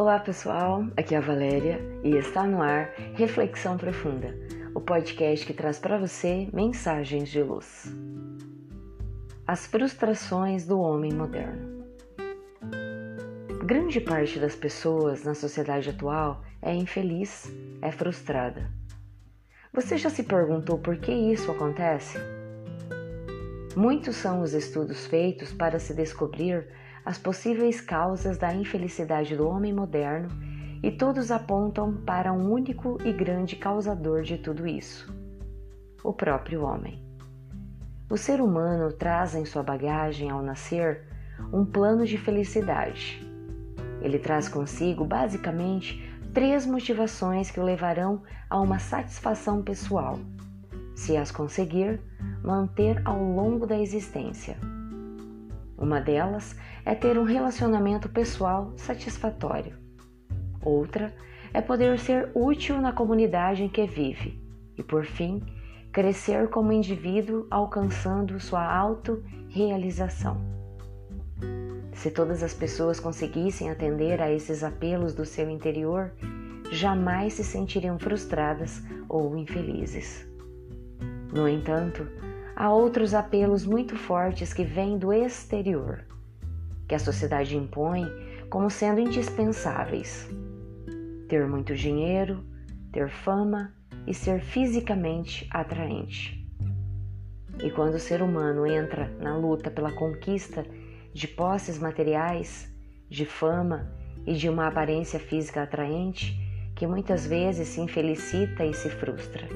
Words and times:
Olá 0.00 0.18
pessoal, 0.18 0.86
aqui 0.96 1.14
é 1.14 1.18
a 1.18 1.20
Valéria 1.20 1.78
e 2.02 2.16
está 2.16 2.44
no 2.44 2.62
ar 2.62 2.90
Reflexão 3.12 3.76
Profunda, 3.76 4.34
o 4.74 4.80
podcast 4.80 5.44
que 5.44 5.52
traz 5.52 5.78
para 5.78 5.98
você 5.98 6.48
mensagens 6.54 7.28
de 7.28 7.42
luz. 7.42 7.94
As 9.46 9.66
frustrações 9.66 10.66
do 10.66 10.80
homem 10.80 11.12
moderno. 11.12 11.84
Grande 13.62 14.00
parte 14.00 14.38
das 14.38 14.56
pessoas 14.56 15.22
na 15.22 15.34
sociedade 15.34 15.90
atual 15.90 16.42
é 16.62 16.74
infeliz, 16.74 17.52
é 17.82 17.92
frustrada. 17.92 18.70
Você 19.70 19.98
já 19.98 20.08
se 20.08 20.22
perguntou 20.22 20.78
por 20.78 20.96
que 20.96 21.12
isso 21.12 21.50
acontece? 21.50 22.16
Muitos 23.76 24.16
são 24.16 24.40
os 24.40 24.54
estudos 24.54 25.04
feitos 25.04 25.52
para 25.52 25.78
se 25.78 25.92
descobrir 25.92 26.66
as 27.04 27.18
possíveis 27.18 27.80
causas 27.80 28.38
da 28.38 28.52
infelicidade 28.54 29.36
do 29.36 29.48
homem 29.48 29.72
moderno 29.72 30.28
e 30.82 30.90
todos 30.90 31.30
apontam 31.30 31.94
para 32.04 32.32
um 32.32 32.50
único 32.50 32.98
e 33.04 33.12
grande 33.12 33.56
causador 33.56 34.22
de 34.22 34.38
tudo 34.38 34.66
isso: 34.66 35.12
o 36.02 36.12
próprio 36.12 36.62
homem. 36.62 37.04
O 38.10 38.16
ser 38.16 38.40
humano 38.40 38.92
traz 38.92 39.34
em 39.34 39.44
sua 39.44 39.62
bagagem 39.62 40.30
ao 40.30 40.42
nascer 40.42 41.06
um 41.52 41.64
plano 41.64 42.04
de 42.04 42.18
felicidade. 42.18 43.24
Ele 44.02 44.18
traz 44.18 44.48
consigo, 44.48 45.04
basicamente, 45.04 46.02
três 46.32 46.66
motivações 46.66 47.50
que 47.50 47.60
o 47.60 47.64
levarão 47.64 48.22
a 48.48 48.60
uma 48.60 48.78
satisfação 48.78 49.62
pessoal, 49.62 50.18
se 50.96 51.16
as 51.16 51.30
conseguir 51.30 52.00
manter 52.42 53.00
ao 53.04 53.22
longo 53.22 53.66
da 53.66 53.78
existência. 53.78 54.56
Uma 55.80 55.98
delas 55.98 56.54
é 56.84 56.94
ter 56.94 57.18
um 57.18 57.24
relacionamento 57.24 58.06
pessoal 58.06 58.74
satisfatório. 58.76 59.78
Outra 60.62 61.10
é 61.54 61.62
poder 61.62 61.98
ser 61.98 62.30
útil 62.34 62.82
na 62.82 62.92
comunidade 62.92 63.62
em 63.62 63.68
que 63.68 63.86
vive. 63.86 64.38
E 64.76 64.82
por 64.82 65.06
fim, 65.06 65.42
crescer 65.90 66.50
como 66.50 66.70
indivíduo 66.70 67.46
alcançando 67.50 68.38
sua 68.38 68.62
autorrealização. 68.62 70.38
Se 71.94 72.10
todas 72.10 72.42
as 72.42 72.52
pessoas 72.52 73.00
conseguissem 73.00 73.70
atender 73.70 74.20
a 74.20 74.30
esses 74.30 74.62
apelos 74.62 75.14
do 75.14 75.24
seu 75.24 75.48
interior, 75.48 76.12
jamais 76.70 77.32
se 77.32 77.44
sentiriam 77.44 77.98
frustradas 77.98 78.82
ou 79.08 79.34
infelizes. 79.34 80.28
No 81.32 81.48
entanto, 81.48 82.06
há 82.60 82.70
outros 82.70 83.14
apelos 83.14 83.64
muito 83.64 83.96
fortes 83.96 84.52
que 84.52 84.62
vêm 84.62 84.98
do 84.98 85.10
exterior 85.14 86.04
que 86.86 86.94
a 86.94 86.98
sociedade 86.98 87.56
impõe 87.56 88.04
como 88.50 88.68
sendo 88.68 89.00
indispensáveis: 89.00 90.28
ter 91.26 91.48
muito 91.48 91.74
dinheiro, 91.74 92.44
ter 92.92 93.08
fama 93.08 93.72
e 94.06 94.12
ser 94.12 94.42
fisicamente 94.42 95.48
atraente. 95.50 96.46
E 97.64 97.70
quando 97.70 97.94
o 97.94 97.98
ser 97.98 98.20
humano 98.20 98.66
entra 98.66 99.08
na 99.18 99.38
luta 99.38 99.70
pela 99.70 99.92
conquista 99.92 100.62
de 101.14 101.26
posses 101.26 101.78
materiais, 101.78 102.70
de 103.08 103.24
fama 103.24 103.90
e 104.26 104.34
de 104.34 104.50
uma 104.50 104.66
aparência 104.66 105.18
física 105.18 105.62
atraente, 105.62 106.38
que 106.76 106.86
muitas 106.86 107.26
vezes 107.26 107.68
se 107.68 107.80
infelicita 107.80 108.66
e 108.66 108.74
se 108.74 108.90
frustra. 108.90 109.48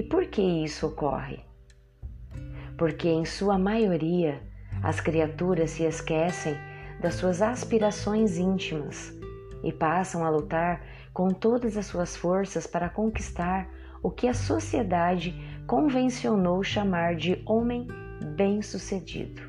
E 0.00 0.02
por 0.02 0.24
que 0.28 0.40
isso 0.40 0.86
ocorre? 0.86 1.40
Porque, 2.78 3.06
em 3.06 3.26
sua 3.26 3.58
maioria, 3.58 4.40
as 4.82 4.98
criaturas 4.98 5.72
se 5.72 5.82
esquecem 5.82 6.56
das 7.02 7.16
suas 7.16 7.42
aspirações 7.42 8.38
íntimas 8.38 9.12
e 9.62 9.70
passam 9.70 10.24
a 10.24 10.30
lutar 10.30 10.82
com 11.12 11.28
todas 11.28 11.76
as 11.76 11.84
suas 11.84 12.16
forças 12.16 12.66
para 12.66 12.88
conquistar 12.88 13.68
o 14.02 14.10
que 14.10 14.26
a 14.26 14.32
sociedade 14.32 15.34
convencionou 15.66 16.62
chamar 16.64 17.14
de 17.14 17.42
homem 17.44 17.86
bem-sucedido. 18.36 19.42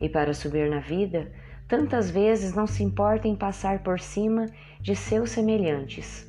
E 0.00 0.08
para 0.08 0.32
subir 0.32 0.70
na 0.70 0.78
vida, 0.78 1.32
tantas 1.66 2.12
vezes 2.12 2.54
não 2.54 2.68
se 2.68 2.84
importa 2.84 3.26
em 3.26 3.34
passar 3.34 3.82
por 3.82 3.98
cima 3.98 4.46
de 4.80 4.94
seus 4.94 5.30
semelhantes 5.30 6.28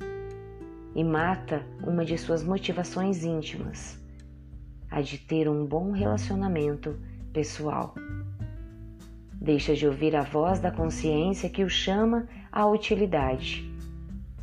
e 0.96 1.04
mata 1.04 1.66
uma 1.84 2.04
de 2.04 2.18
suas 2.18 2.44
motivações 2.44 3.24
íntimas, 3.24 4.00
a 4.90 5.02
de 5.02 5.18
ter 5.18 5.48
um 5.48 5.66
bom 5.66 5.92
relacionamento 5.92 7.00
pessoal. 7.32 7.94
Deixa 9.34 9.74
de 9.74 9.88
ouvir 9.88 10.16
a 10.16 10.24
voz 10.24 10.60
da 10.60 10.72
consciência 10.72 11.50
que 11.50 11.64
o 11.64 11.70
chama 11.70 12.28
à 12.52 12.66
utilidade. 12.68 13.72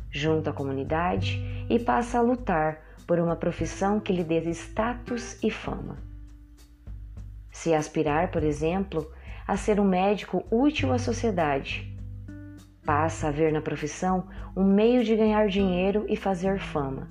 Junta 0.09 0.49
à 0.49 0.53
comunidade 0.53 1.39
e 1.69 1.77
passa 1.77 2.17
a 2.17 2.21
lutar 2.21 2.81
por 3.05 3.19
uma 3.19 3.35
profissão 3.35 3.99
que 3.99 4.11
lhe 4.11 4.23
dê 4.23 4.41
status 4.51 5.41
e 5.43 5.51
fama. 5.51 5.97
Se 7.51 7.73
aspirar, 7.73 8.31
por 8.31 8.43
exemplo, 8.43 9.09
a 9.47 9.55
ser 9.55 9.79
um 9.79 9.85
médico 9.85 10.45
útil 10.51 10.91
à 10.91 10.99
sociedade, 10.99 11.96
passa 12.87 13.27
a 13.27 13.31
ver 13.31 13.51
na 13.51 13.59
profissão 13.59 14.29
um 14.55 14.63
meio 14.63 15.03
de 15.03 15.13
ganhar 15.13 15.49
dinheiro 15.49 16.05
e 16.07 16.15
fazer 16.15 16.57
fama, 16.57 17.09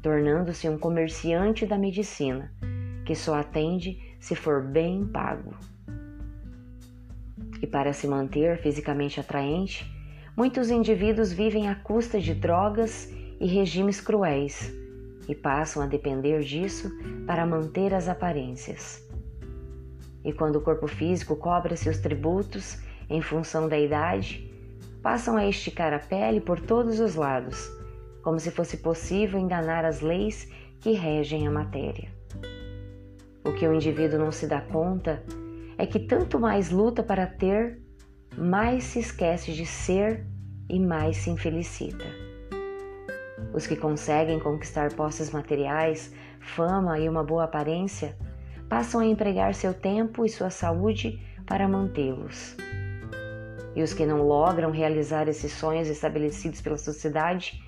tornando-se 0.00 0.68
um 0.68 0.78
comerciante 0.78 1.66
da 1.66 1.76
medicina, 1.76 2.52
que 3.04 3.16
só 3.16 3.34
atende 3.34 4.00
se 4.20 4.36
for 4.36 4.62
bem 4.62 5.04
pago. 5.04 5.52
E 7.60 7.66
para 7.66 7.92
se 7.92 8.06
manter 8.06 8.58
fisicamente 8.58 9.18
atraente, 9.18 9.84
muitos 10.36 10.70
indivíduos 10.70 11.32
vivem 11.32 11.68
à 11.68 11.74
custa 11.74 12.20
de 12.20 12.32
drogas 12.32 13.12
e 13.40 13.46
regimes 13.48 14.00
cruéis 14.00 14.72
e 15.28 15.34
passam 15.34 15.82
a 15.82 15.86
depender 15.86 16.40
disso 16.44 16.88
para 17.26 17.44
manter 17.44 17.92
as 17.92 18.08
aparências. 18.08 19.04
E 20.24 20.32
quando 20.32 20.56
o 20.56 20.60
corpo 20.60 20.86
físico 20.86 21.34
cobra 21.34 21.74
seus 21.74 21.98
tributos 21.98 22.78
em 23.08 23.20
função 23.20 23.68
da 23.68 23.78
idade, 23.78 24.49
passam 25.02 25.36
a 25.36 25.46
esticar 25.46 25.92
a 25.92 25.98
pele 25.98 26.40
por 26.40 26.60
todos 26.60 27.00
os 27.00 27.14
lados, 27.14 27.70
como 28.22 28.38
se 28.38 28.50
fosse 28.50 28.78
possível 28.78 29.38
enganar 29.38 29.84
as 29.84 30.00
leis 30.00 30.50
que 30.80 30.92
regem 30.92 31.46
a 31.46 31.50
matéria. 31.50 32.08
O 33.44 33.52
que 33.52 33.66
o 33.66 33.74
indivíduo 33.74 34.18
não 34.18 34.30
se 34.30 34.46
dá 34.46 34.60
conta 34.60 35.22
é 35.78 35.86
que 35.86 35.98
tanto 35.98 36.38
mais 36.38 36.70
luta 36.70 37.02
para 37.02 37.26
ter, 37.26 37.80
mais 38.36 38.84
se 38.84 38.98
esquece 38.98 39.52
de 39.52 39.64
ser 39.64 40.26
e 40.68 40.78
mais 40.78 41.16
se 41.16 41.30
infelicita. 41.30 42.04
Os 43.54 43.66
que 43.66 43.76
conseguem 43.76 44.38
conquistar 44.38 44.92
posses 44.94 45.30
materiais, 45.30 46.14
fama 46.38 46.98
e 46.98 47.08
uma 47.08 47.24
boa 47.24 47.44
aparência 47.44 48.16
passam 48.68 49.00
a 49.00 49.06
empregar 49.06 49.54
seu 49.54 49.74
tempo 49.74 50.24
e 50.24 50.28
sua 50.28 50.50
saúde 50.50 51.20
para 51.46 51.66
mantê-los. 51.66 52.56
E 53.74 53.82
os 53.82 53.94
que 53.94 54.04
não 54.04 54.22
logram 54.22 54.70
realizar 54.70 55.28
esses 55.28 55.52
sonhos 55.52 55.88
estabelecidos 55.88 56.60
pela 56.60 56.76
sociedade 56.76 57.62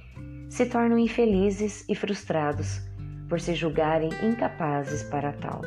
se 0.48 0.66
tornam 0.66 0.98
infelizes 0.98 1.84
e 1.88 1.94
frustrados 1.94 2.80
por 3.28 3.40
se 3.40 3.54
julgarem 3.54 4.10
incapazes 4.22 5.02
para 5.04 5.32
tal. 5.32 5.62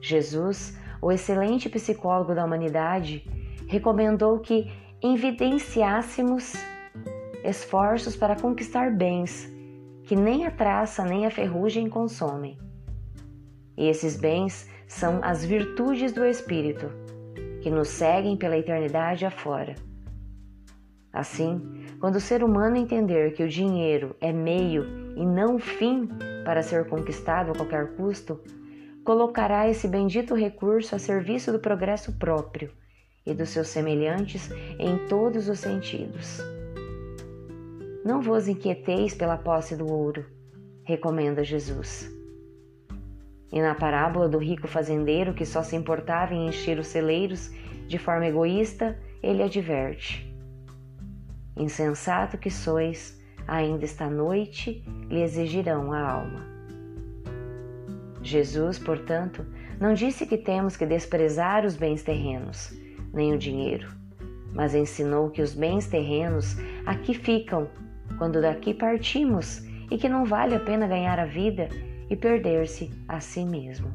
Jesus, 0.00 0.78
o 1.02 1.12
excelente 1.12 1.68
psicólogo 1.68 2.34
da 2.34 2.44
humanidade, 2.44 3.24
recomendou 3.66 4.38
que 4.38 4.70
evidenciássemos 5.02 6.54
esforços 7.44 8.16
para 8.16 8.34
conquistar 8.34 8.90
bens 8.90 9.52
que 10.04 10.16
nem 10.16 10.46
a 10.46 10.50
traça 10.50 11.04
nem 11.04 11.26
a 11.26 11.30
ferrugem 11.30 11.86
consomem. 11.86 12.56
E 13.76 13.88
esses 13.88 14.16
bens 14.16 14.66
são 14.86 15.20
as 15.22 15.44
virtudes 15.44 16.12
do 16.12 16.24
Espírito, 16.24 16.90
que 17.68 17.74
nos 17.74 17.88
seguem 17.88 18.34
pela 18.34 18.56
eternidade 18.56 19.26
afora. 19.26 19.74
Assim, 21.12 21.84
quando 22.00 22.16
o 22.16 22.20
ser 22.20 22.42
humano 22.42 22.76
entender 22.76 23.34
que 23.34 23.42
o 23.42 23.48
dinheiro 23.48 24.16
é 24.22 24.32
meio 24.32 24.86
e 25.14 25.26
não 25.26 25.58
fim 25.58 26.08
para 26.46 26.62
ser 26.62 26.88
conquistado 26.88 27.50
a 27.50 27.54
qualquer 27.54 27.94
custo, 27.94 28.40
colocará 29.04 29.68
esse 29.68 29.86
bendito 29.86 30.34
recurso 30.34 30.96
a 30.96 30.98
serviço 30.98 31.52
do 31.52 31.58
progresso 31.58 32.18
próprio 32.18 32.72
e 33.26 33.34
dos 33.34 33.50
seus 33.50 33.68
semelhantes 33.68 34.50
em 34.78 35.06
todos 35.06 35.46
os 35.46 35.58
sentidos. 35.58 36.40
Não 38.02 38.22
vos 38.22 38.48
inquieteis 38.48 39.14
pela 39.14 39.36
posse 39.36 39.76
do 39.76 39.92
ouro, 39.92 40.24
recomenda 40.84 41.44
Jesus. 41.44 42.17
E 43.50 43.60
na 43.60 43.74
parábola 43.74 44.28
do 44.28 44.38
rico 44.38 44.68
fazendeiro 44.68 45.32
que 45.32 45.46
só 45.46 45.62
se 45.62 45.74
importava 45.74 46.34
em 46.34 46.48
encher 46.48 46.78
os 46.78 46.88
celeiros 46.88 47.50
de 47.86 47.98
forma 47.98 48.26
egoísta, 48.26 48.98
ele 49.22 49.42
adverte: 49.42 50.30
Insensato 51.56 52.36
que 52.36 52.50
sois, 52.50 53.18
ainda 53.46 53.84
esta 53.84 54.08
noite 54.08 54.84
lhe 55.08 55.22
exigirão 55.22 55.92
a 55.92 56.00
alma. 56.00 56.46
Jesus, 58.22 58.78
portanto, 58.78 59.46
não 59.80 59.94
disse 59.94 60.26
que 60.26 60.36
temos 60.36 60.76
que 60.76 60.84
desprezar 60.84 61.64
os 61.64 61.76
bens 61.76 62.02
terrenos, 62.02 62.76
nem 63.12 63.32
o 63.32 63.38
dinheiro, 63.38 63.88
mas 64.52 64.74
ensinou 64.74 65.30
que 65.30 65.40
os 65.40 65.54
bens 65.54 65.86
terrenos 65.86 66.56
aqui 66.84 67.14
ficam 67.14 67.68
quando 68.18 68.42
daqui 68.42 68.74
partimos 68.74 69.64
e 69.90 69.96
que 69.96 70.08
não 70.08 70.24
vale 70.24 70.54
a 70.54 70.60
pena 70.60 70.86
ganhar 70.86 71.18
a 71.18 71.24
vida 71.24 71.68
e 72.10 72.16
perder-se 72.16 72.90
a 73.06 73.20
si 73.20 73.44
mesmo. 73.44 73.90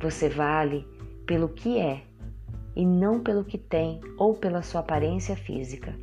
Você 0.00 0.28
vale 0.28 0.86
pelo 1.26 1.48
que 1.48 1.78
é 1.78 2.02
e 2.74 2.84
não 2.84 3.20
pelo 3.20 3.44
que 3.44 3.58
tem 3.58 4.00
ou 4.18 4.34
pela 4.34 4.62
sua 4.62 4.80
aparência 4.80 5.36
física. 5.36 5.94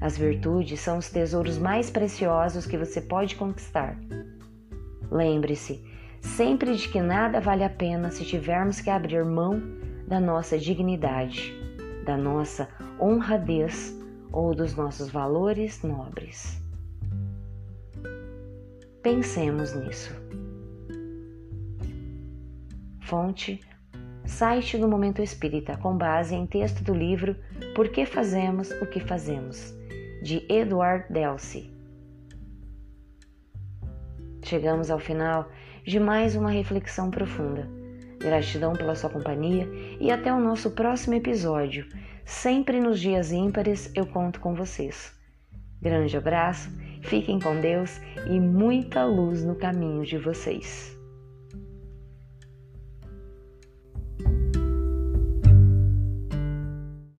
As 0.00 0.18
virtudes 0.18 0.80
são 0.80 0.98
os 0.98 1.10
tesouros 1.10 1.58
mais 1.58 1.88
preciosos 1.90 2.66
que 2.66 2.76
você 2.76 3.00
pode 3.00 3.36
conquistar. 3.36 3.96
Lembre-se 5.10 5.84
sempre 6.20 6.76
de 6.76 6.88
que 6.88 7.00
nada 7.00 7.40
vale 7.40 7.64
a 7.64 7.70
pena 7.70 8.10
se 8.10 8.24
tivermos 8.24 8.80
que 8.80 8.90
abrir 8.90 9.24
mão 9.24 9.62
da 10.06 10.20
nossa 10.20 10.58
dignidade, 10.58 11.54
da 12.04 12.16
nossa 12.16 12.68
honradez 13.00 13.96
ou 14.32 14.54
dos 14.54 14.74
nossos 14.74 15.10
valores 15.10 15.82
nobres. 15.82 16.61
Pensemos 19.02 19.74
nisso. 19.74 20.14
Fonte: 23.00 23.60
site 24.24 24.78
do 24.78 24.86
Momento 24.86 25.20
Espírita, 25.20 25.76
com 25.76 25.96
base 25.96 26.36
em 26.36 26.46
texto 26.46 26.84
do 26.84 26.94
livro 26.94 27.34
Por 27.74 27.88
que 27.88 28.06
Fazemos 28.06 28.70
o 28.80 28.86
que 28.86 29.00
Fazemos, 29.00 29.74
de 30.22 30.46
Edward 30.48 31.12
Delcy. 31.12 31.68
Chegamos 34.44 34.88
ao 34.88 35.00
final 35.00 35.50
de 35.84 35.98
mais 35.98 36.36
uma 36.36 36.50
reflexão 36.50 37.10
profunda. 37.10 37.68
Gratidão 38.20 38.72
pela 38.72 38.94
sua 38.94 39.10
companhia 39.10 39.68
e 39.98 40.12
até 40.12 40.32
o 40.32 40.38
nosso 40.38 40.70
próximo 40.70 41.14
episódio. 41.14 41.88
Sempre 42.24 42.78
nos 42.78 43.00
dias 43.00 43.32
ímpares 43.32 43.90
eu 43.96 44.06
conto 44.06 44.38
com 44.38 44.54
vocês. 44.54 45.12
Grande 45.80 46.16
abraço, 46.16 46.70
fiquem 47.02 47.38
com 47.38 47.60
Deus 47.60 48.00
e 48.26 48.40
muita 48.40 49.04
luz 49.04 49.44
no 49.44 49.54
caminho 49.54 50.04
de 50.04 50.18
vocês. 50.18 50.98